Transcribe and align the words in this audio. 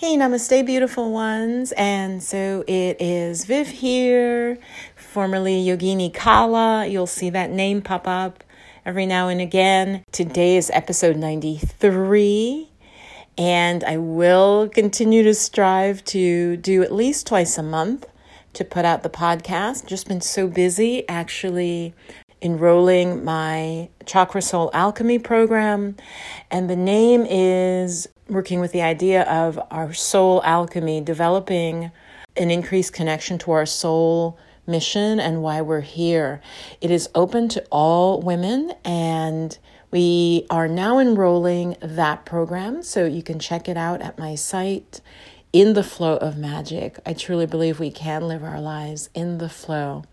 Hey, 0.00 0.16
namaste, 0.16 0.64
beautiful 0.64 1.12
ones. 1.12 1.72
And 1.72 2.22
so 2.22 2.64
it 2.66 2.96
is 3.02 3.44
Viv 3.44 3.68
here, 3.68 4.56
formerly 4.96 5.62
Yogini 5.62 6.10
Kala. 6.10 6.86
You'll 6.86 7.06
see 7.06 7.28
that 7.28 7.50
name 7.50 7.82
pop 7.82 8.08
up 8.08 8.42
every 8.86 9.04
now 9.04 9.28
and 9.28 9.42
again. 9.42 10.02
Today 10.10 10.56
is 10.56 10.70
episode 10.72 11.18
93, 11.18 12.70
and 13.36 13.84
I 13.84 13.98
will 13.98 14.70
continue 14.70 15.22
to 15.22 15.34
strive 15.34 16.02
to 16.06 16.56
do 16.56 16.82
at 16.82 16.94
least 16.94 17.26
twice 17.26 17.58
a 17.58 17.62
month 17.62 18.06
to 18.54 18.64
put 18.64 18.86
out 18.86 19.02
the 19.02 19.10
podcast. 19.10 19.84
Just 19.84 20.08
been 20.08 20.22
so 20.22 20.48
busy 20.48 21.06
actually 21.10 21.92
enrolling 22.40 23.22
my 23.22 23.90
Chakra 24.06 24.40
Soul 24.40 24.70
Alchemy 24.72 25.18
program. 25.18 25.96
And 26.50 26.70
the 26.70 26.76
name 26.76 27.26
is 27.28 28.08
working 28.30 28.60
with 28.60 28.72
the 28.72 28.82
idea 28.82 29.22
of 29.22 29.60
our 29.70 29.92
soul 29.92 30.42
alchemy, 30.44 31.00
developing 31.00 31.90
an 32.36 32.50
increased 32.50 32.92
connection 32.92 33.38
to 33.38 33.50
our 33.50 33.66
soul 33.66 34.38
mission 34.66 35.18
and 35.18 35.42
why 35.42 35.60
we're 35.60 35.80
here. 35.80 36.40
It 36.80 36.90
is 36.90 37.08
open 37.14 37.48
to 37.50 37.64
all 37.70 38.20
women 38.20 38.72
and 38.84 39.58
we 39.90 40.46
are 40.50 40.68
now 40.68 40.98
enrolling 41.00 41.76
that 41.82 42.24
program, 42.24 42.84
so 42.84 43.06
you 43.06 43.24
can 43.24 43.40
check 43.40 43.68
it 43.68 43.76
out 43.76 44.00
at 44.00 44.18
my 44.18 44.36
site 44.36 45.00
in 45.52 45.72
the 45.72 45.82
flow 45.82 46.16
of 46.18 46.38
magic. 46.38 47.00
I 47.04 47.12
truly 47.12 47.46
believe 47.46 47.80
we 47.80 47.90
can 47.90 48.28
live 48.28 48.44
our 48.44 48.60
lives 48.60 49.10
in 49.14 49.38
the 49.38 49.48
flow. 49.48 50.04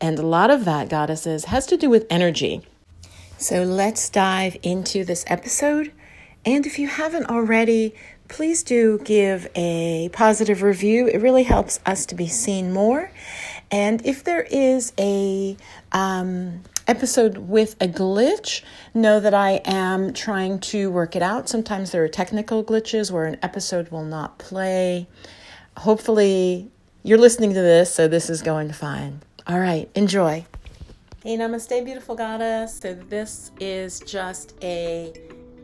And 0.00 0.18
a 0.18 0.26
lot 0.26 0.50
of 0.50 0.64
that, 0.64 0.88
goddesses, 0.88 1.44
has 1.46 1.66
to 1.66 1.76
do 1.76 1.90
with 1.90 2.06
energy. 2.08 2.62
So 3.36 3.62
let's 3.62 4.08
dive 4.08 4.56
into 4.62 5.04
this 5.04 5.24
episode. 5.26 5.92
And 6.44 6.66
if 6.66 6.78
you 6.78 6.88
haven't 6.88 7.26
already, 7.26 7.94
please 8.28 8.62
do 8.62 8.98
give 9.04 9.48
a 9.54 10.08
positive 10.12 10.62
review. 10.62 11.06
It 11.06 11.18
really 11.18 11.42
helps 11.42 11.80
us 11.84 12.06
to 12.06 12.14
be 12.14 12.28
seen 12.28 12.72
more. 12.72 13.10
And 13.70 14.04
if 14.06 14.24
there 14.24 14.42
is 14.50 14.92
a 14.98 15.56
um, 15.92 16.62
episode 16.88 17.38
with 17.38 17.76
a 17.80 17.86
glitch, 17.86 18.62
know 18.94 19.20
that 19.20 19.34
I 19.34 19.60
am 19.64 20.12
trying 20.12 20.60
to 20.60 20.90
work 20.90 21.14
it 21.14 21.22
out. 21.22 21.48
Sometimes 21.48 21.92
there 21.92 22.02
are 22.02 22.08
technical 22.08 22.64
glitches 22.64 23.10
where 23.10 23.26
an 23.26 23.38
episode 23.42 23.90
will 23.90 24.04
not 24.04 24.38
play. 24.38 25.06
Hopefully, 25.76 26.70
you're 27.02 27.18
listening 27.18 27.50
to 27.50 27.60
this, 27.60 27.94
so 27.94 28.08
this 28.08 28.28
is 28.30 28.42
going 28.42 28.72
fine. 28.72 29.20
All 29.46 29.60
right, 29.60 29.88
enjoy. 29.94 30.46
Hey, 31.22 31.36
namaste, 31.36 31.84
beautiful 31.84 32.14
goddess. 32.14 32.78
So, 32.80 32.94
this 32.94 33.52
is 33.60 34.00
just 34.00 34.54
a 34.62 35.12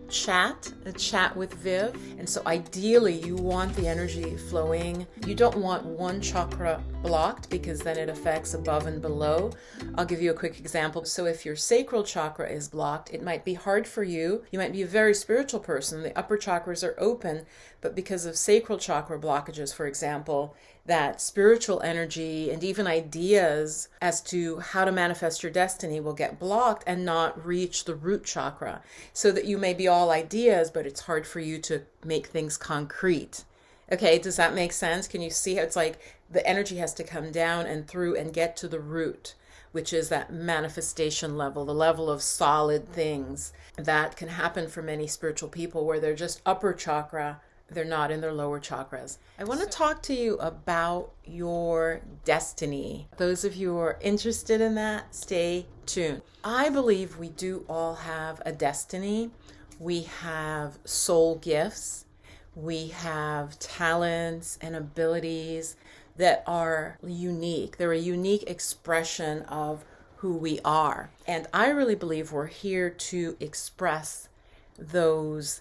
chat, 0.08 0.72
a 0.84 0.92
chat 0.92 1.36
with 1.36 1.54
Viv. 1.54 1.94
And 2.18 2.28
so 2.28 2.42
ideally, 2.46 3.14
you 3.24 3.36
want 3.36 3.74
the 3.74 3.86
energy 3.86 4.36
flowing. 4.36 5.06
You 5.26 5.34
don't 5.34 5.58
want 5.58 5.84
one 5.84 6.20
chakra 6.20 6.82
blocked 7.02 7.50
because 7.50 7.80
then 7.80 7.98
it 7.98 8.08
affects 8.08 8.54
above 8.54 8.86
and 8.86 9.00
below. 9.00 9.52
I'll 9.96 10.06
give 10.06 10.22
you 10.22 10.30
a 10.30 10.34
quick 10.34 10.58
example. 10.58 11.04
So 11.04 11.26
if 11.26 11.44
your 11.44 11.56
sacral 11.56 12.02
chakra 12.02 12.48
is 12.48 12.68
blocked, 12.68 13.12
it 13.12 13.22
might 13.22 13.44
be 13.44 13.54
hard 13.54 13.86
for 13.86 14.02
you. 14.02 14.44
You 14.50 14.58
might 14.58 14.72
be 14.72 14.82
a 14.82 14.86
very 14.86 15.14
spiritual 15.14 15.60
person. 15.60 16.02
The 16.02 16.16
upper 16.18 16.36
chakras 16.36 16.86
are 16.86 16.94
open, 16.98 17.46
but 17.80 17.94
because 17.94 18.26
of 18.26 18.36
sacral 18.36 18.78
chakra 18.78 19.18
blockages, 19.18 19.74
for 19.74 19.86
example, 19.86 20.54
that 20.86 21.20
spiritual 21.20 21.80
energy 21.82 22.50
and 22.50 22.62
even 22.62 22.86
ideas 22.86 23.88
as 24.00 24.20
to 24.22 24.58
how 24.60 24.84
to 24.84 24.92
manifest 24.92 25.42
your 25.42 25.52
destiny 25.52 26.00
will 26.00 26.12
get 26.12 26.38
blocked 26.38 26.84
and 26.86 27.04
not 27.04 27.44
reach 27.44 27.84
the 27.84 27.94
root 27.94 28.24
chakra. 28.24 28.82
So 29.12 29.32
that 29.32 29.46
you 29.46 29.58
may 29.58 29.74
be 29.74 29.88
all 29.88 30.10
ideas, 30.10 30.70
but 30.70 30.86
it's 30.86 31.02
hard 31.02 31.26
for 31.26 31.40
you 31.40 31.58
to 31.62 31.82
make 32.04 32.28
things 32.28 32.56
concrete. 32.56 33.44
Okay, 33.92 34.18
does 34.18 34.36
that 34.36 34.54
make 34.54 34.72
sense? 34.72 35.06
Can 35.06 35.20
you 35.20 35.30
see 35.30 35.56
how 35.56 35.62
it's 35.62 35.76
like 35.76 35.98
the 36.30 36.46
energy 36.46 36.76
has 36.76 36.92
to 36.94 37.04
come 37.04 37.30
down 37.30 37.66
and 37.66 37.86
through 37.86 38.16
and 38.16 38.32
get 38.32 38.56
to 38.58 38.68
the 38.68 38.80
root, 38.80 39.34
which 39.72 39.92
is 39.92 40.08
that 40.08 40.32
manifestation 40.32 41.36
level, 41.36 41.64
the 41.64 41.74
level 41.74 42.10
of 42.10 42.22
solid 42.22 42.88
things 42.88 43.52
that 43.76 44.16
can 44.16 44.28
happen 44.28 44.68
for 44.68 44.82
many 44.82 45.06
spiritual 45.06 45.48
people 45.48 45.84
where 45.84 46.00
they're 46.00 46.14
just 46.14 46.42
upper 46.46 46.72
chakra 46.72 47.40
they're 47.70 47.84
not 47.84 48.10
in 48.10 48.20
their 48.20 48.32
lower 48.32 48.60
chakras. 48.60 49.18
I 49.38 49.44
want 49.44 49.60
to 49.60 49.66
talk 49.66 50.02
to 50.04 50.14
you 50.14 50.36
about 50.36 51.12
your 51.24 52.00
destiny. 52.24 53.08
Those 53.16 53.44
of 53.44 53.54
you 53.54 53.72
who 53.72 53.78
are 53.78 53.98
interested 54.00 54.60
in 54.60 54.74
that, 54.76 55.14
stay 55.14 55.66
tuned. 55.84 56.22
I 56.44 56.68
believe 56.68 57.18
we 57.18 57.30
do 57.30 57.64
all 57.68 57.96
have 57.96 58.40
a 58.46 58.52
destiny. 58.52 59.30
We 59.80 60.02
have 60.02 60.78
soul 60.84 61.36
gifts. 61.36 62.04
We 62.54 62.88
have 62.88 63.58
talents 63.58 64.58
and 64.62 64.76
abilities 64.76 65.76
that 66.16 66.42
are 66.46 66.98
unique. 67.04 67.76
They're 67.76 67.92
a 67.92 67.98
unique 67.98 68.44
expression 68.48 69.42
of 69.42 69.84
who 70.16 70.36
we 70.36 70.60
are. 70.64 71.10
And 71.26 71.46
I 71.52 71.68
really 71.68 71.94
believe 71.94 72.32
we're 72.32 72.46
here 72.46 72.88
to 72.88 73.36
express 73.38 74.28
those 74.78 75.60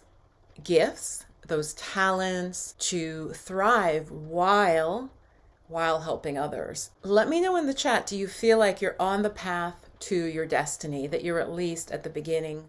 gifts 0.63 1.25
those 1.47 1.73
talents 1.73 2.75
to 2.79 3.31
thrive 3.33 4.11
while 4.11 5.11
while 5.67 6.01
helping 6.01 6.37
others. 6.37 6.91
Let 7.01 7.27
me 7.27 7.41
know 7.41 7.55
in 7.55 7.65
the 7.65 7.73
chat 7.73 8.05
do 8.05 8.17
you 8.17 8.27
feel 8.27 8.57
like 8.57 8.81
you're 8.81 8.95
on 8.99 9.23
the 9.23 9.29
path 9.29 9.89
to 10.01 10.25
your 10.25 10.45
destiny 10.45 11.07
that 11.07 11.23
you're 11.23 11.39
at 11.39 11.51
least 11.51 11.91
at 11.91 12.03
the 12.03 12.09
beginning 12.09 12.65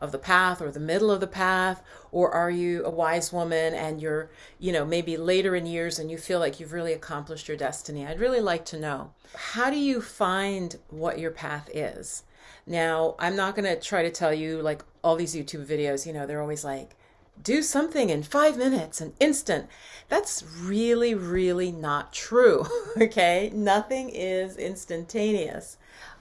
of 0.00 0.10
the 0.10 0.18
path 0.18 0.60
or 0.60 0.72
the 0.72 0.80
middle 0.80 1.10
of 1.10 1.20
the 1.20 1.28
path? 1.28 1.82
Or 2.10 2.32
are 2.32 2.50
you 2.50 2.84
a 2.84 2.90
wise 2.90 3.32
woman 3.32 3.72
and 3.74 4.02
you're 4.02 4.30
you 4.58 4.72
know 4.72 4.84
maybe 4.84 5.16
later 5.16 5.54
in 5.54 5.66
years 5.66 5.98
and 5.98 6.10
you 6.10 6.18
feel 6.18 6.40
like 6.40 6.58
you've 6.58 6.72
really 6.72 6.92
accomplished 6.92 7.46
your 7.46 7.56
destiny? 7.56 8.04
I'd 8.04 8.20
really 8.20 8.40
like 8.40 8.64
to 8.66 8.80
know. 8.80 9.12
How 9.34 9.70
do 9.70 9.76
you 9.76 10.00
find 10.00 10.76
what 10.90 11.18
your 11.18 11.30
path 11.30 11.70
is? 11.72 12.24
Now 12.66 13.14
i'm 13.18 13.36
not 13.36 13.54
going 13.54 13.66
to 13.66 13.80
try 13.80 14.02
to 14.02 14.10
tell 14.10 14.32
you 14.32 14.60
like 14.62 14.82
all 15.02 15.16
these 15.16 15.34
youtube 15.34 15.66
videos 15.66 16.06
you 16.06 16.12
know 16.12 16.26
they're 16.26 16.40
always 16.40 16.64
like 16.64 16.96
do 17.42 17.62
something 17.62 18.10
in 18.10 18.22
five 18.22 18.56
minutes, 18.56 19.00
an 19.00 19.14
instant. 19.20 19.68
That's 20.08 20.44
really, 20.62 21.14
really 21.14 21.72
not 21.72 22.12
true. 22.12 22.66
okay? 23.00 23.50
Nothing 23.54 24.10
is 24.10 24.56
instantaneous. 24.56 25.76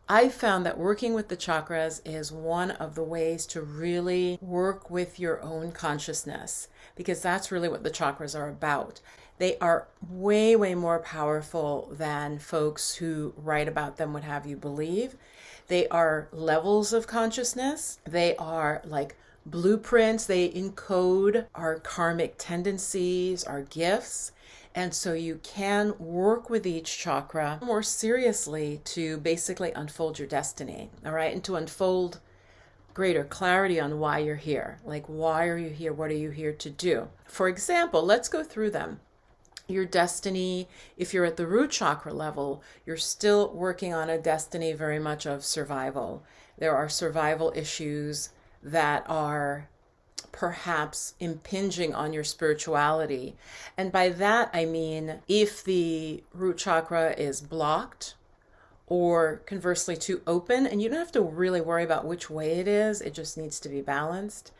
I 0.09 0.27
found 0.27 0.65
that 0.65 0.77
working 0.77 1.13
with 1.13 1.29
the 1.29 1.37
chakras 1.37 2.01
is 2.03 2.31
one 2.31 2.71
of 2.71 2.95
the 2.95 3.03
ways 3.03 3.45
to 3.47 3.61
really 3.61 4.37
work 4.41 4.89
with 4.89 5.17
your 5.17 5.41
own 5.41 5.71
consciousness 5.71 6.67
because 6.95 7.21
that's 7.21 7.51
really 7.51 7.69
what 7.69 7.83
the 7.83 7.89
chakras 7.89 8.37
are 8.37 8.49
about. 8.49 8.99
They 9.37 9.57
are 9.59 9.87
way, 10.07 10.55
way 10.55 10.75
more 10.75 10.99
powerful 10.99 11.89
than 11.91 12.37
folks 12.37 12.95
who 12.95 13.33
write 13.37 13.67
about 13.67 13.97
them 13.97 14.13
would 14.13 14.25
have 14.25 14.45
you 14.45 14.57
believe. 14.57 15.15
They 15.67 15.87
are 15.87 16.27
levels 16.31 16.91
of 16.91 17.07
consciousness, 17.07 17.99
they 18.03 18.35
are 18.35 18.81
like 18.85 19.15
blueprints, 19.45 20.25
they 20.25 20.49
encode 20.49 21.45
our 21.55 21.79
karmic 21.79 22.35
tendencies, 22.37 23.43
our 23.43 23.61
gifts. 23.61 24.31
And 24.75 24.93
so 24.93 25.13
you 25.13 25.39
can 25.43 25.93
work 25.99 26.49
with 26.49 26.65
each 26.65 26.97
chakra 26.97 27.59
more 27.61 27.83
seriously 27.83 28.81
to 28.85 29.17
basically 29.17 29.71
unfold 29.71 30.17
your 30.17 30.27
destiny, 30.27 30.89
all 31.05 31.11
right, 31.11 31.33
and 31.33 31.43
to 31.43 31.55
unfold 31.55 32.19
greater 32.93 33.23
clarity 33.23 33.79
on 33.79 33.99
why 33.99 34.19
you're 34.19 34.35
here. 34.35 34.79
Like, 34.83 35.05
why 35.07 35.47
are 35.47 35.57
you 35.57 35.69
here? 35.69 35.93
What 35.93 36.11
are 36.11 36.15
you 36.15 36.31
here 36.31 36.53
to 36.53 36.69
do? 36.69 37.09
For 37.25 37.47
example, 37.47 38.03
let's 38.03 38.29
go 38.29 38.43
through 38.43 38.71
them. 38.71 38.99
Your 39.67 39.85
destiny, 39.85 40.67
if 40.97 41.13
you're 41.13 41.25
at 41.25 41.37
the 41.37 41.47
root 41.47 41.71
chakra 41.71 42.13
level, 42.13 42.61
you're 42.85 42.97
still 42.97 43.53
working 43.53 43.93
on 43.93 44.09
a 44.09 44.17
destiny 44.17 44.73
very 44.73 44.99
much 44.99 45.25
of 45.25 45.45
survival. 45.45 46.23
There 46.57 46.75
are 46.75 46.89
survival 46.89 47.53
issues 47.55 48.29
that 48.63 49.03
are 49.07 49.67
perhaps 50.31 51.13
impinging 51.19 51.93
on 51.93 52.11
your 52.11 52.23
spirituality. 52.23 53.35
And 53.77 53.91
by 53.91 54.09
that, 54.09 54.49
I 54.53 54.65
mean 54.65 55.19
if 55.27 55.63
the 55.63 56.23
root 56.33 56.57
chakra 56.57 57.13
is 57.13 57.39
blocked 57.41 58.15
or 58.87 59.41
conversely 59.45 59.95
too 59.95 60.21
open, 60.27 60.65
and 60.67 60.81
you 60.81 60.89
don't 60.89 60.99
have 60.99 61.11
to 61.13 61.21
really 61.21 61.61
worry 61.61 61.83
about 61.83 62.05
which 62.05 62.29
way 62.29 62.59
it 62.59 62.67
is, 62.67 62.99
it 63.01 63.13
just 63.13 63.37
needs 63.37 63.59
to 63.61 63.69
be 63.69 63.81
balanced. 63.81 64.51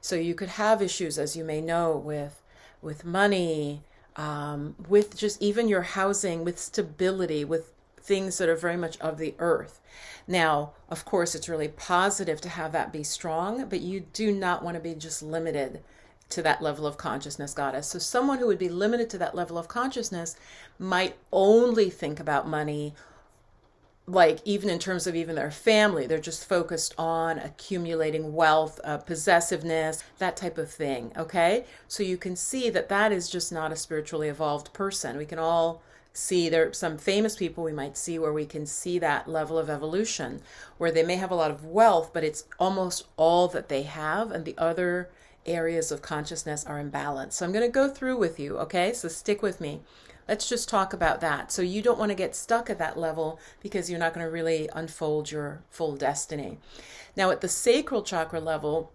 So 0.00 0.16
you 0.16 0.34
could 0.34 0.48
have 0.48 0.82
issues, 0.82 1.18
as 1.18 1.36
you 1.36 1.44
may 1.44 1.60
know, 1.60 1.96
with 1.96 2.42
with 2.80 3.04
money, 3.04 3.82
um, 4.16 4.76
with 4.88 5.16
just 5.16 5.40
even 5.42 5.68
your 5.68 5.82
housing, 5.82 6.44
with 6.44 6.58
stability, 6.58 7.44
with 7.44 7.72
things 8.08 8.38
that 8.38 8.48
are 8.48 8.56
very 8.56 8.76
much 8.76 8.98
of 8.98 9.18
the 9.18 9.34
earth. 9.38 9.80
Now, 10.26 10.72
of 10.88 11.04
course, 11.04 11.34
it's 11.34 11.48
really 11.48 11.68
positive 11.68 12.40
to 12.40 12.48
have 12.48 12.72
that 12.72 12.92
be 12.92 13.04
strong, 13.04 13.68
but 13.68 13.80
you 13.80 14.00
do 14.00 14.32
not 14.32 14.64
want 14.64 14.76
to 14.76 14.82
be 14.82 14.94
just 14.94 15.22
limited 15.22 15.82
to 16.30 16.42
that 16.42 16.60
level 16.62 16.86
of 16.86 16.96
consciousness, 16.96 17.54
goddess. 17.54 17.86
So, 17.86 17.98
someone 17.98 18.38
who 18.38 18.46
would 18.46 18.58
be 18.58 18.68
limited 18.68 19.08
to 19.10 19.18
that 19.18 19.34
level 19.34 19.56
of 19.58 19.68
consciousness 19.68 20.36
might 20.78 21.16
only 21.32 21.90
think 21.90 22.18
about 22.18 22.48
money 22.48 22.94
like 24.06 24.38
even 24.46 24.70
in 24.70 24.78
terms 24.78 25.06
of 25.06 25.14
even 25.14 25.36
their 25.36 25.50
family 25.50 26.06
they're 26.06 26.18
just 26.18 26.48
focused 26.48 26.94
on 26.96 27.38
accumulating 27.38 28.32
wealth 28.32 28.80
uh, 28.82 28.96
possessiveness 28.96 30.02
that 30.18 30.34
type 30.34 30.56
of 30.56 30.70
thing 30.70 31.12
okay 31.14 31.66
so 31.88 32.02
you 32.02 32.16
can 32.16 32.34
see 32.34 32.70
that 32.70 32.88
that 32.88 33.12
is 33.12 33.28
just 33.28 33.52
not 33.52 33.70
a 33.70 33.76
spiritually 33.76 34.28
evolved 34.28 34.72
person 34.72 35.18
we 35.18 35.26
can 35.26 35.38
all 35.38 35.82
see 36.18 36.48
there 36.48 36.68
are 36.68 36.72
some 36.72 36.98
famous 36.98 37.36
people 37.36 37.64
we 37.64 37.72
might 37.72 37.96
see 37.96 38.18
where 38.18 38.32
we 38.32 38.46
can 38.46 38.66
see 38.66 38.98
that 38.98 39.28
level 39.28 39.58
of 39.58 39.70
evolution 39.70 40.40
where 40.76 40.90
they 40.90 41.02
may 41.02 41.16
have 41.16 41.30
a 41.30 41.34
lot 41.34 41.50
of 41.50 41.64
wealth 41.64 42.10
but 42.12 42.24
it's 42.24 42.44
almost 42.58 43.06
all 43.16 43.48
that 43.48 43.68
they 43.68 43.82
have 43.82 44.30
and 44.30 44.44
the 44.44 44.58
other 44.58 45.10
areas 45.46 45.90
of 45.90 46.02
consciousness 46.02 46.64
are 46.66 46.82
imbalanced 46.82 47.32
so 47.32 47.46
i'm 47.46 47.52
going 47.52 47.64
to 47.64 47.72
go 47.72 47.88
through 47.88 48.16
with 48.16 48.38
you 48.38 48.58
okay 48.58 48.92
so 48.92 49.08
stick 49.08 49.42
with 49.42 49.60
me 49.60 49.80
Let's 50.28 50.46
just 50.46 50.68
talk 50.68 50.92
about 50.92 51.22
that. 51.22 51.50
So 51.50 51.62
you 51.62 51.80
don't 51.80 51.98
want 51.98 52.10
to 52.10 52.14
get 52.14 52.36
stuck 52.36 52.68
at 52.68 52.78
that 52.78 52.98
level 52.98 53.40
because 53.62 53.88
you're 53.88 53.98
not 53.98 54.12
going 54.12 54.26
to 54.26 54.30
really 54.30 54.68
unfold 54.74 55.30
your 55.30 55.62
full 55.70 55.96
destiny. 55.96 56.58
Now, 57.16 57.30
at 57.30 57.40
the 57.40 57.48
sacral 57.48 58.02
chakra 58.02 58.38
level, 58.38 58.92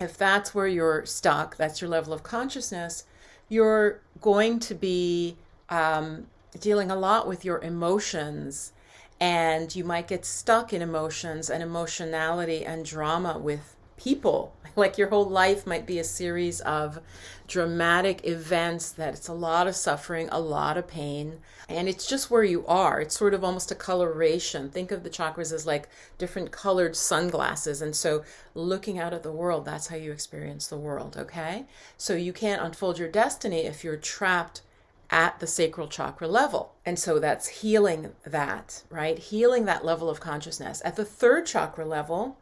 if 0.00 0.16
that's 0.16 0.54
where 0.54 0.66
you're 0.66 1.04
stuck, 1.04 1.56
that's 1.56 1.82
your 1.82 1.90
level 1.90 2.14
of 2.14 2.22
consciousness, 2.22 3.04
you're 3.50 4.00
going 4.22 4.58
to 4.60 4.74
be 4.74 5.36
um, 5.68 6.28
dealing 6.58 6.90
a 6.90 6.96
lot 6.96 7.26
with 7.26 7.44
your 7.44 7.60
emotions 7.60 8.72
and 9.20 9.74
you 9.74 9.84
might 9.84 10.08
get 10.08 10.24
stuck 10.24 10.72
in 10.72 10.82
emotions 10.82 11.48
and 11.48 11.62
emotionality 11.62 12.64
and 12.64 12.84
drama 12.84 13.38
with 13.38 13.76
people. 13.96 14.54
Like 14.76 14.98
your 14.98 15.10
whole 15.10 15.28
life 15.28 15.68
might 15.68 15.86
be 15.86 16.00
a 16.00 16.04
series 16.04 16.60
of 16.62 16.98
dramatic 17.46 18.26
events 18.26 18.90
that 18.90 19.14
it's 19.14 19.28
a 19.28 19.32
lot 19.32 19.68
of 19.68 19.76
suffering, 19.76 20.28
a 20.32 20.40
lot 20.40 20.76
of 20.76 20.88
pain, 20.88 21.38
and 21.68 21.88
it's 21.88 22.08
just 22.08 22.28
where 22.28 22.42
you 22.42 22.66
are. 22.66 23.00
It's 23.00 23.16
sort 23.16 23.34
of 23.34 23.44
almost 23.44 23.70
a 23.70 23.76
coloration. 23.76 24.68
Think 24.68 24.90
of 24.90 25.04
the 25.04 25.10
chakras 25.10 25.52
as 25.52 25.64
like 25.64 25.88
different 26.18 26.50
colored 26.50 26.96
sunglasses. 26.96 27.80
And 27.80 27.94
so 27.94 28.24
looking 28.56 28.98
out 28.98 29.14
at 29.14 29.22
the 29.22 29.30
world, 29.30 29.64
that's 29.64 29.86
how 29.86 29.96
you 29.96 30.10
experience 30.10 30.66
the 30.66 30.76
world, 30.76 31.16
okay? 31.16 31.66
So 31.96 32.16
you 32.16 32.32
can't 32.32 32.60
unfold 32.60 32.98
your 32.98 33.08
destiny 33.08 33.66
if 33.66 33.84
you're 33.84 33.96
trapped 33.96 34.62
at 35.10 35.40
the 35.40 35.46
sacral 35.46 35.88
chakra 35.88 36.28
level. 36.28 36.74
And 36.84 36.98
so 36.98 37.18
that's 37.18 37.48
healing 37.48 38.12
that, 38.24 38.82
right? 38.90 39.18
Healing 39.18 39.64
that 39.66 39.84
level 39.84 40.08
of 40.08 40.20
consciousness. 40.20 40.82
At 40.84 40.96
the 40.96 41.04
third 41.04 41.46
chakra 41.46 41.84
level, 41.84 42.38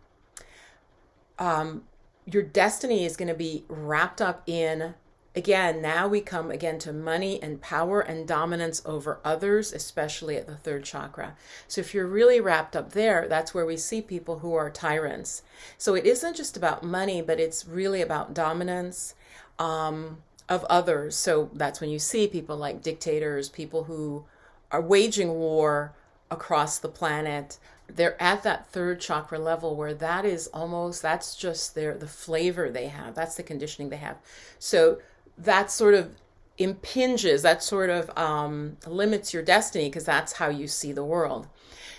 um, 1.38 1.84
your 2.24 2.42
destiny 2.42 3.04
is 3.04 3.16
going 3.16 3.28
to 3.28 3.34
be 3.34 3.64
wrapped 3.68 4.20
up 4.20 4.42
in 4.46 4.94
again 5.34 5.80
now 5.80 6.06
we 6.06 6.20
come 6.20 6.50
again 6.50 6.78
to 6.78 6.92
money 6.92 7.42
and 7.42 7.60
power 7.60 8.00
and 8.00 8.28
dominance 8.28 8.82
over 8.84 9.18
others 9.24 9.72
especially 9.72 10.36
at 10.36 10.46
the 10.46 10.56
third 10.56 10.84
chakra 10.84 11.34
so 11.66 11.80
if 11.80 11.94
you're 11.94 12.06
really 12.06 12.38
wrapped 12.38 12.76
up 12.76 12.92
there 12.92 13.26
that's 13.28 13.54
where 13.54 13.64
we 13.64 13.76
see 13.76 14.02
people 14.02 14.40
who 14.40 14.54
are 14.54 14.68
tyrants 14.70 15.42
so 15.78 15.94
it 15.94 16.04
isn't 16.04 16.36
just 16.36 16.56
about 16.56 16.84
money 16.84 17.22
but 17.22 17.40
it's 17.40 17.66
really 17.66 18.02
about 18.02 18.34
dominance 18.34 19.14
um, 19.58 20.18
of 20.52 20.64
others. 20.64 21.16
So 21.16 21.50
that's 21.54 21.80
when 21.80 21.90
you 21.90 21.98
see 21.98 22.26
people 22.26 22.56
like 22.56 22.82
dictators 22.82 23.48
people 23.48 23.84
who 23.84 24.24
are 24.70 24.82
waging 24.82 25.30
war 25.34 25.94
across 26.30 26.78
the 26.78 26.88
planet. 26.88 27.58
They're 27.88 28.20
at 28.22 28.42
that 28.42 28.66
third 28.68 29.00
chakra 29.00 29.38
level 29.38 29.76
where 29.76 29.94
that 29.94 30.24
is 30.24 30.46
almost 30.48 31.02
that's 31.02 31.34
just 31.34 31.74
their 31.74 31.96
the 31.96 32.06
flavor 32.06 32.70
they 32.70 32.88
have. 32.88 33.14
That's 33.14 33.34
the 33.36 33.42
conditioning 33.42 33.88
they 33.88 33.96
have. 33.96 34.18
So 34.58 34.98
that 35.38 35.70
sort 35.70 35.94
of 35.94 36.14
impinges 36.58 37.42
that 37.42 37.62
sort 37.62 37.88
of 37.88 38.16
um, 38.16 38.76
limits 38.86 39.32
your 39.32 39.42
destiny 39.42 39.88
because 39.88 40.04
that's 40.04 40.34
how 40.34 40.48
you 40.48 40.68
see 40.68 40.92
the 40.92 41.04
world. 41.04 41.48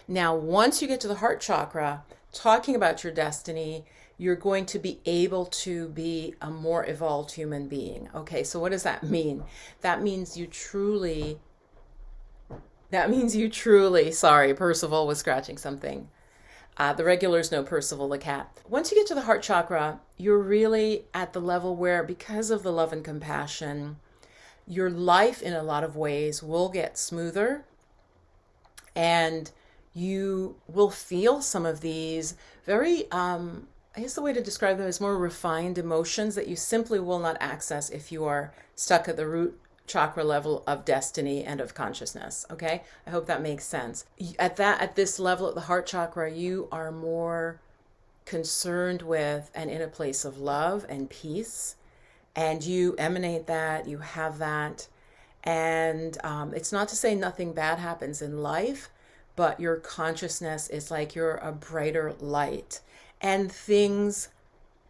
Now 0.07 0.35
once 0.35 0.81
you 0.81 0.87
get 0.87 1.01
to 1.01 1.07
the 1.07 1.15
heart 1.15 1.41
chakra 1.41 2.03
talking 2.33 2.75
about 2.75 3.03
your 3.03 3.13
destiny 3.13 3.85
you're 4.17 4.35
going 4.35 4.65
to 4.65 4.77
be 4.77 4.99
able 5.05 5.45
to 5.45 5.87
be 5.89 6.35
a 6.41 6.49
more 6.49 6.85
evolved 6.85 7.31
human 7.31 7.67
being 7.67 8.09
okay 8.13 8.43
so 8.43 8.59
what 8.59 8.71
does 8.71 8.83
that 8.83 9.03
mean 9.03 9.43
that 9.81 10.01
means 10.01 10.35
you 10.35 10.45
truly 10.45 11.39
that 12.93 13.09
means 13.09 13.35
you 13.35 13.49
truly, 13.49 14.11
sorry, 14.11 14.53
Percival 14.53 15.07
was 15.07 15.17
scratching 15.17 15.57
something. 15.57 16.09
Uh, 16.77 16.93
the 16.93 17.03
regulars 17.03 17.51
know 17.51 17.63
Percival 17.63 18.07
the 18.07 18.19
cat. 18.19 18.61
Once 18.69 18.91
you 18.91 18.97
get 18.97 19.07
to 19.07 19.15
the 19.15 19.23
heart 19.23 19.41
chakra, 19.41 19.99
you're 20.15 20.37
really 20.37 21.05
at 21.11 21.33
the 21.33 21.41
level 21.41 21.75
where, 21.75 22.03
because 22.03 22.51
of 22.51 22.61
the 22.61 22.71
love 22.71 22.93
and 22.93 23.03
compassion, 23.03 23.97
your 24.67 24.91
life 24.91 25.41
in 25.41 25.53
a 25.53 25.63
lot 25.63 25.83
of 25.83 25.95
ways 25.95 26.43
will 26.43 26.69
get 26.69 26.95
smoother 26.95 27.65
and 28.95 29.49
you 29.93 30.55
will 30.67 30.89
feel 30.89 31.41
some 31.41 31.65
of 31.65 31.81
these 31.81 32.35
very 32.65 33.09
um, 33.11 33.67
I 33.95 34.01
guess 34.01 34.15
the 34.15 34.23
way 34.23 34.33
to 34.33 34.41
describe 34.41 34.77
them 34.77 34.87
is 34.87 34.99
more 34.99 35.17
refined 35.17 35.77
emotions 35.77 36.33
that 36.35 36.47
you 36.47 36.55
simply 36.55 36.99
will 36.99 37.19
not 37.19 37.37
access 37.39 37.89
if 37.89 38.11
you 38.11 38.25
are 38.25 38.53
stuck 38.75 39.07
at 39.07 39.17
the 39.17 39.27
root 39.27 39.59
chakra 39.85 40.23
level 40.23 40.63
of 40.65 40.85
destiny 40.85 41.43
and 41.43 41.61
of 41.61 41.75
consciousness 41.75 42.45
okay? 42.49 42.83
I 43.05 43.11
hope 43.11 43.27
that 43.27 43.41
makes 43.41 43.65
sense. 43.65 44.05
At 44.39 44.55
that 44.57 44.81
at 44.81 44.95
this 44.95 45.19
level 45.19 45.47
at 45.47 45.55
the 45.55 45.61
heart 45.61 45.85
chakra 45.85 46.31
you 46.31 46.67
are 46.71 46.91
more 46.91 47.59
concerned 48.25 49.01
with 49.01 49.51
and 49.53 49.69
in 49.69 49.81
a 49.81 49.87
place 49.87 50.25
of 50.25 50.39
love 50.39 50.85
and 50.89 51.09
peace 51.09 51.75
and 52.35 52.63
you 52.63 52.95
emanate 52.97 53.47
that 53.47 53.87
you 53.87 53.99
have 53.99 54.39
that 54.39 54.87
and 55.43 56.17
um, 56.23 56.53
it's 56.53 56.71
not 56.71 56.87
to 56.87 56.95
say 56.95 57.13
nothing 57.13 57.53
bad 57.53 57.77
happens 57.77 58.21
in 58.21 58.41
life 58.41 58.89
but 59.35 59.59
your 59.59 59.77
consciousness 59.77 60.69
is 60.69 60.91
like 60.91 61.15
you're 61.15 61.35
a 61.37 61.51
brighter 61.51 62.13
light 62.19 62.81
and 63.21 63.51
things 63.51 64.29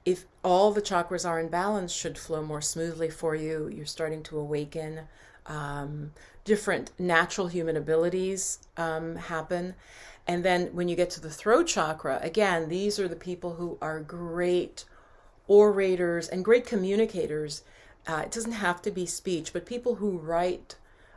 if 0.06 0.26
all 0.44 0.72
the 0.72 0.82
chakras 0.82 1.28
are 1.28 1.40
in 1.40 1.48
balance, 1.48 1.94
should 1.94 2.18
flow 2.18 2.42
more 2.42 2.62
smoothly 2.62 3.10
for 3.10 3.36
you. 3.36 3.70
You're 3.74 3.86
starting 3.86 4.22
to 4.24 4.38
awaken. 4.38 5.02
Um, 5.46 6.12
different 6.46 6.92
natural 7.00 7.48
human 7.48 7.78
abilities 7.78 8.60
um, 8.78 9.16
happen. 9.16 9.76
And 10.28 10.44
then 10.44 10.68
when 10.74 10.88
you 10.88 10.96
get 10.96 11.10
to 11.12 11.22
the 11.22 11.30
throat 11.30 11.68
chakra, 11.68 12.20
again, 12.22 12.70
these 12.70 13.00
are 13.00 13.08
the 13.08 13.16
people 13.16 13.56
who 13.56 13.78
are 13.82 14.00
great 14.00 14.86
orators 15.48 16.28
and 16.28 16.46
great 16.46 16.66
communicators. 16.66 17.64
Uh, 18.08 18.24
it 18.26 18.32
doesn't 18.32 18.54
have 18.54 18.82
to 18.82 18.92
be 18.92 19.06
speech, 19.06 19.54
but 19.54 19.66
people 19.66 19.96
who 19.96 20.18
write 20.18 20.76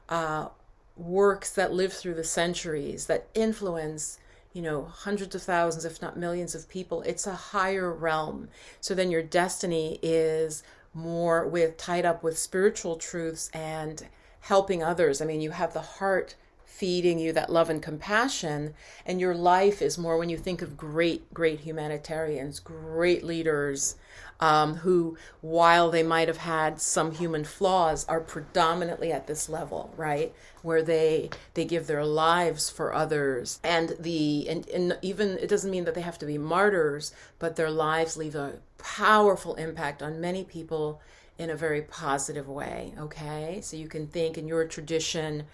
uh, 0.08 0.48
works 0.96 1.52
that 1.52 1.72
live 1.72 1.92
through 1.92 2.14
the 2.14 2.24
centuries, 2.24 3.06
that 3.06 3.28
influence 3.34 4.18
you 4.56 4.62
know, 4.62 4.84
hundreds 4.84 5.34
of 5.34 5.42
thousands, 5.42 5.84
if 5.84 6.00
not 6.00 6.16
millions 6.16 6.54
of 6.54 6.66
people. 6.70 7.02
It's 7.02 7.26
a 7.26 7.34
higher 7.34 7.92
realm. 7.92 8.48
So 8.80 8.94
then 8.94 9.10
your 9.10 9.22
destiny 9.22 9.98
is 10.00 10.62
more 10.94 11.46
with 11.46 11.76
tied 11.76 12.06
up 12.06 12.22
with 12.22 12.38
spiritual 12.38 12.96
truths 12.96 13.50
and 13.52 14.06
helping 14.40 14.82
others. 14.82 15.20
I 15.20 15.26
mean, 15.26 15.42
you 15.42 15.50
have 15.50 15.74
the 15.74 15.82
heart 15.82 16.36
feeding 16.64 17.18
you 17.18 17.32
that 17.32 17.50
love 17.50 17.70
and 17.70 17.82
compassion 17.82 18.74
and 19.04 19.20
your 19.20 19.34
life 19.34 19.80
is 19.80 19.96
more 19.96 20.18
when 20.18 20.28
you 20.28 20.36
think 20.36 20.60
of 20.60 20.76
great 20.76 21.32
great 21.32 21.60
humanitarians 21.60 22.60
great 22.60 23.24
leaders 23.24 23.94
um, 24.40 24.76
who 24.76 25.16
while 25.40 25.90
they 25.90 26.02
might 26.02 26.28
have 26.28 26.38
had 26.38 26.80
some 26.80 27.12
human 27.12 27.44
flaws 27.44 28.04
are 28.06 28.20
predominantly 28.20 29.12
at 29.12 29.26
this 29.26 29.48
level 29.48 29.92
right 29.96 30.34
where 30.62 30.82
they 30.82 31.30
they 31.54 31.64
give 31.64 31.86
their 31.86 32.04
lives 32.04 32.68
for 32.68 32.92
others 32.92 33.58
and 33.64 33.96
the 33.98 34.46
and, 34.48 34.68
and 34.68 34.98
even 35.02 35.38
it 35.38 35.48
doesn't 35.48 35.70
mean 35.70 35.84
that 35.84 35.94
they 35.94 36.00
have 36.00 36.18
to 36.18 36.26
be 36.26 36.38
martyrs 36.38 37.12
but 37.38 37.56
their 37.56 37.70
lives 37.70 38.16
leave 38.16 38.34
a 38.34 38.58
powerful 38.78 39.54
impact 39.54 40.02
on 40.02 40.20
many 40.20 40.44
people 40.44 41.00
in 41.38 41.50
a 41.50 41.56
very 41.56 41.82
positive 41.82 42.48
way 42.48 42.92
okay 42.98 43.60
so 43.62 43.76
you 43.76 43.88
can 43.88 44.06
think 44.06 44.36
in 44.38 44.48
your 44.48 44.66
tradition 44.66 45.44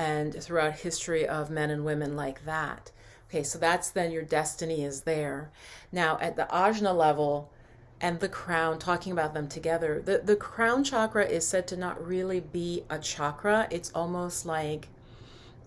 and 0.00 0.42
throughout 0.42 0.76
history 0.76 1.28
of 1.28 1.50
men 1.50 1.68
and 1.68 1.84
women 1.84 2.16
like 2.16 2.46
that. 2.46 2.90
Okay, 3.28 3.42
so 3.42 3.58
that's 3.58 3.90
then 3.90 4.10
your 4.10 4.22
destiny 4.22 4.82
is 4.82 5.02
there. 5.02 5.50
Now 5.92 6.18
at 6.22 6.36
the 6.36 6.48
ajna 6.50 6.96
level 6.96 7.50
and 8.00 8.20
the 8.20 8.28
crown, 8.28 8.78
talking 8.78 9.12
about 9.12 9.34
them 9.34 9.46
together, 9.46 10.00
the, 10.04 10.18
the 10.24 10.36
crown 10.36 10.82
chakra 10.84 11.24
is 11.24 11.46
said 11.46 11.66
to 11.68 11.76
not 11.76 12.04
really 12.04 12.40
be 12.40 12.84
a 12.88 12.98
chakra. 12.98 13.68
It's 13.70 13.90
almost 13.94 14.46
like 14.46 14.88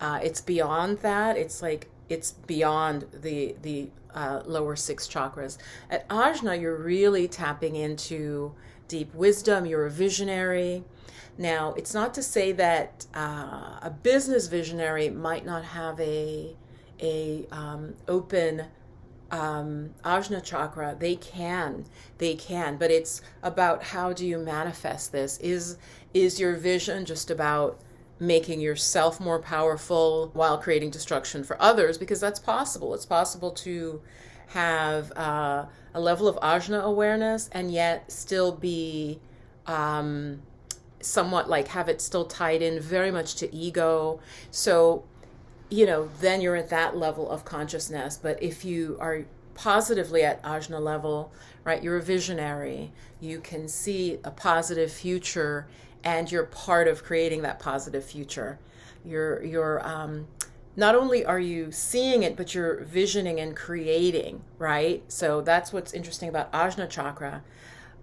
uh, 0.00 0.18
it's 0.22 0.40
beyond 0.40 0.98
that. 0.98 1.36
It's 1.36 1.62
like 1.62 1.88
it's 2.08 2.32
beyond 2.32 3.06
the 3.12 3.54
the 3.62 3.88
uh, 4.14 4.42
lower 4.46 4.76
six 4.76 5.06
chakras. 5.06 5.58
At 5.90 6.08
ajna, 6.08 6.60
you're 6.60 6.76
really 6.76 7.28
tapping 7.28 7.76
into 7.76 8.54
deep 8.88 9.14
wisdom. 9.14 9.64
You're 9.66 9.86
a 9.86 9.90
visionary. 9.90 10.84
Now, 11.36 11.74
it's 11.74 11.94
not 11.94 12.14
to 12.14 12.22
say 12.22 12.52
that 12.52 13.06
uh, 13.14 13.78
a 13.82 13.92
business 14.02 14.46
visionary 14.48 15.08
might 15.08 15.44
not 15.46 15.64
have 15.64 16.00
a 16.00 16.56
a 17.00 17.46
um, 17.50 17.94
open 18.08 18.64
um, 19.34 19.90
ajna 20.04 20.42
chakra. 20.42 20.96
They 20.98 21.16
can, 21.16 21.86
they 22.18 22.34
can, 22.34 22.76
but 22.76 22.90
it's 22.90 23.20
about 23.42 23.82
how 23.82 24.12
do 24.12 24.24
you 24.24 24.38
manifest 24.38 25.10
this? 25.10 25.38
Is 25.38 25.76
is 26.12 26.38
your 26.38 26.54
vision 26.54 27.04
just 27.04 27.30
about 27.30 27.80
making 28.20 28.60
yourself 28.60 29.18
more 29.18 29.40
powerful 29.40 30.30
while 30.34 30.56
creating 30.56 30.90
destruction 30.90 31.42
for 31.42 31.60
others 31.60 31.98
because 31.98 32.20
that's 32.20 32.38
possible. 32.38 32.94
It's 32.94 33.04
possible 33.06 33.50
to 33.50 34.00
have 34.48 35.10
uh, 35.16 35.66
a 35.92 36.00
level 36.00 36.28
of 36.28 36.36
ajna 36.36 36.80
awareness 36.82 37.50
and 37.50 37.72
yet 37.72 38.12
still 38.12 38.52
be 38.52 39.18
um, 39.66 40.42
somewhat 41.00 41.48
like 41.50 41.66
have 41.68 41.88
it 41.88 42.00
still 42.00 42.24
tied 42.24 42.62
in 42.62 42.78
very 42.78 43.10
much 43.10 43.34
to 43.36 43.52
ego. 43.52 44.20
So, 44.52 45.02
you 45.70 45.86
know, 45.86 46.08
then 46.20 46.40
you're 46.40 46.56
at 46.56 46.70
that 46.70 46.96
level 46.96 47.30
of 47.30 47.44
consciousness. 47.44 48.18
But 48.20 48.42
if 48.42 48.64
you 48.64 48.96
are 49.00 49.24
positively 49.54 50.22
at 50.22 50.42
ajna 50.42 50.80
level, 50.80 51.32
right, 51.64 51.82
you're 51.82 51.96
a 51.96 52.02
visionary, 52.02 52.92
you 53.20 53.40
can 53.40 53.68
see 53.68 54.18
a 54.24 54.30
positive 54.30 54.92
future 54.92 55.66
and 56.02 56.30
you're 56.30 56.44
part 56.44 56.86
of 56.86 57.02
creating 57.02 57.42
that 57.42 57.58
positive 57.58 58.04
future. 58.04 58.58
You're, 59.04 59.42
you're, 59.42 59.86
um, 59.86 60.26
not 60.76 60.94
only 60.94 61.24
are 61.24 61.38
you 61.38 61.70
seeing 61.70 62.22
it, 62.24 62.36
but 62.36 62.54
you're 62.54 62.80
visioning 62.84 63.38
and 63.40 63.56
creating, 63.56 64.42
right? 64.58 65.02
So 65.08 65.40
that's 65.40 65.72
what's 65.72 65.92
interesting 65.94 66.28
about 66.28 66.52
Ajna 66.52 66.90
Chakra, 66.90 67.42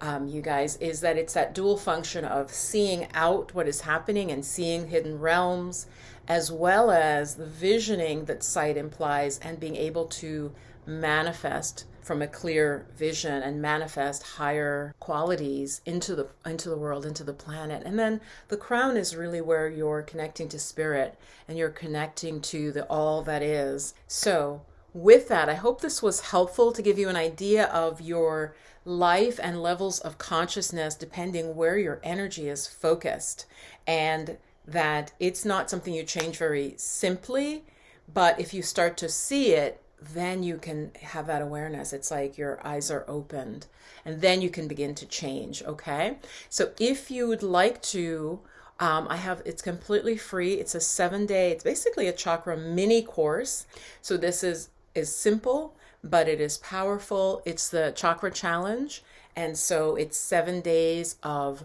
um, 0.00 0.26
you 0.26 0.40
guys, 0.40 0.76
is 0.78 1.00
that 1.02 1.16
it's 1.16 1.34
that 1.34 1.54
dual 1.54 1.76
function 1.76 2.24
of 2.24 2.50
seeing 2.50 3.08
out 3.14 3.54
what 3.54 3.68
is 3.68 3.82
happening 3.82 4.32
and 4.32 4.44
seeing 4.44 4.88
hidden 4.88 5.20
realms, 5.20 5.86
as 6.28 6.50
well 6.50 6.90
as 6.90 7.34
the 7.34 7.46
visioning 7.46 8.24
that 8.26 8.42
sight 8.42 8.76
implies 8.76 9.38
and 9.40 9.60
being 9.60 9.76
able 9.76 10.06
to 10.06 10.52
manifest 10.86 11.84
from 12.00 12.20
a 12.20 12.26
clear 12.26 12.86
vision 12.96 13.42
and 13.42 13.62
manifest 13.62 14.22
higher 14.24 14.92
qualities 14.98 15.80
into 15.86 16.16
the 16.16 16.26
into 16.44 16.68
the 16.68 16.76
world 16.76 17.06
into 17.06 17.22
the 17.22 17.32
planet. 17.32 17.82
And 17.86 17.98
then 17.98 18.20
the 18.48 18.56
crown 18.56 18.96
is 18.96 19.14
really 19.14 19.40
where 19.40 19.68
you're 19.68 20.02
connecting 20.02 20.48
to 20.48 20.58
spirit 20.58 21.16
and 21.46 21.56
you're 21.56 21.70
connecting 21.70 22.40
to 22.40 22.72
the 22.72 22.84
all 22.86 23.22
that 23.22 23.42
is. 23.42 23.94
So 24.08 24.62
with 24.94 25.26
that 25.28 25.48
i 25.48 25.54
hope 25.54 25.80
this 25.80 26.02
was 26.02 26.20
helpful 26.20 26.70
to 26.70 26.82
give 26.82 26.98
you 26.98 27.08
an 27.08 27.16
idea 27.16 27.64
of 27.68 27.98
your 28.02 28.54
life 28.84 29.38
and 29.42 29.62
levels 29.62 30.00
of 30.00 30.18
consciousness 30.18 30.94
depending 30.94 31.54
where 31.54 31.78
your 31.78 32.00
energy 32.02 32.48
is 32.48 32.66
focused. 32.66 33.46
And 33.86 34.38
that 34.66 35.12
it's 35.18 35.44
not 35.44 35.68
something 35.68 35.94
you 35.94 36.04
change 36.04 36.36
very 36.36 36.74
simply 36.76 37.64
but 38.12 38.38
if 38.40 38.52
you 38.54 38.62
start 38.62 38.96
to 38.96 39.08
see 39.08 39.52
it 39.52 39.82
then 40.12 40.42
you 40.42 40.56
can 40.58 40.90
have 41.00 41.26
that 41.26 41.42
awareness. 41.42 41.92
It's 41.92 42.10
like 42.10 42.38
your 42.38 42.64
eyes 42.66 42.90
are 42.90 43.04
opened, 43.08 43.66
and 44.04 44.20
then 44.20 44.42
you 44.42 44.50
can 44.50 44.68
begin 44.68 44.94
to 44.96 45.06
change. 45.06 45.62
Okay. 45.62 46.18
So 46.48 46.72
if 46.80 47.10
you 47.10 47.28
would 47.28 47.42
like 47.42 47.80
to, 47.82 48.40
um, 48.80 49.06
I 49.08 49.16
have 49.16 49.42
it's 49.44 49.62
completely 49.62 50.16
free. 50.16 50.54
It's 50.54 50.74
a 50.74 50.80
seven 50.80 51.26
day. 51.26 51.50
It's 51.50 51.64
basically 51.64 52.08
a 52.08 52.12
chakra 52.12 52.56
mini 52.56 53.02
course. 53.02 53.66
So 54.00 54.16
this 54.16 54.42
is 54.42 54.70
is 54.94 55.14
simple, 55.14 55.74
but 56.02 56.28
it 56.28 56.40
is 56.40 56.58
powerful. 56.58 57.42
It's 57.44 57.68
the 57.68 57.92
chakra 57.94 58.30
challenge, 58.30 59.02
and 59.36 59.56
so 59.56 59.96
it's 59.96 60.16
seven 60.16 60.60
days 60.60 61.16
of 61.22 61.64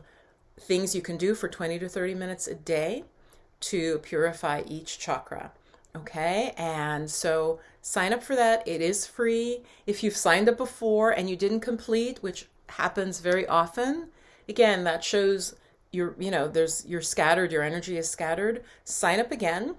things 0.59 0.95
you 0.95 1.01
can 1.01 1.17
do 1.17 1.35
for 1.35 1.47
20 1.47 1.79
to 1.79 1.89
30 1.89 2.15
minutes 2.15 2.47
a 2.47 2.55
day 2.55 3.03
to 3.59 3.99
purify 3.99 4.63
each 4.67 4.99
chakra. 4.99 5.51
Okay, 5.95 6.53
and 6.57 7.09
so 7.09 7.59
sign 7.81 8.13
up 8.13 8.21
for 8.21 8.35
that. 8.35 8.67
It 8.67 8.81
is 8.81 9.07
free. 9.07 9.61
If 9.87 10.03
you've 10.03 10.15
signed 10.15 10.47
up 10.47 10.57
before 10.57 11.11
and 11.11 11.29
you 11.29 11.35
didn't 11.35 11.61
complete, 11.61 12.21
which 12.21 12.47
happens 12.69 13.19
very 13.19 13.47
often, 13.47 14.09
again, 14.47 14.83
that 14.83 15.03
shows 15.03 15.55
you're, 15.91 16.15
you 16.19 16.29
know, 16.29 16.47
there's 16.47 16.85
you're 16.85 17.01
scattered, 17.01 17.51
your 17.51 17.63
energy 17.63 17.97
is 17.97 18.09
scattered. 18.09 18.63
Sign 18.83 19.19
up 19.19 19.31
again. 19.31 19.75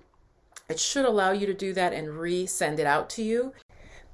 It 0.69 0.81
should 0.81 1.05
allow 1.05 1.31
you 1.31 1.47
to 1.47 1.55
do 1.55 1.73
that 1.75 1.93
and 1.93 2.09
resend 2.09 2.79
it 2.79 2.87
out 2.87 3.09
to 3.11 3.23
you. 3.23 3.53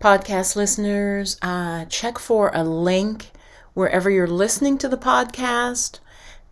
Podcast 0.01 0.57
listeners, 0.57 1.39
uh, 1.41 1.87
check 1.87 2.19
for 2.19 2.51
a 2.53 2.65
link 2.65 3.31
wherever 3.73 4.11
you're 4.11 4.27
listening 4.27 4.77
to 4.79 4.89
the 4.89 4.99
podcast 4.99 6.01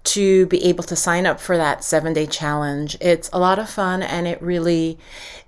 to 0.05 0.47
be 0.47 0.65
able 0.65 0.85
to 0.85 0.97
sign 0.97 1.27
up 1.27 1.41
for 1.41 1.57
that 1.57 1.85
seven 1.85 2.13
day 2.13 2.27
challenge. 2.27 2.97
It's 3.01 3.31
a 3.33 3.39
lot 3.39 3.59
of 3.59 3.71
fun 3.71 4.03
and 4.03 4.27
it 4.27 4.41
really 4.43 4.99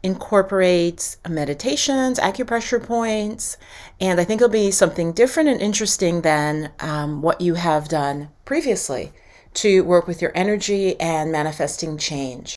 incorporates 0.02 1.16
meditations, 1.28 2.18
acupressure 2.18 2.82
points, 2.82 3.56
and 4.00 4.20
I 4.20 4.24
think 4.24 4.40
it'll 4.40 4.52
be 4.52 4.70
something 4.70 5.12
different 5.12 5.48
and 5.48 5.60
interesting 5.60 6.20
than 6.20 6.72
um, 6.80 7.22
what 7.22 7.40
you 7.40 7.54
have 7.54 7.88
done 7.88 8.30
previously 8.44 9.12
to 9.54 9.82
work 9.82 10.06
with 10.06 10.20
your 10.20 10.32
energy 10.34 10.98
and 11.00 11.32
manifesting 11.32 11.96
change. 11.96 12.56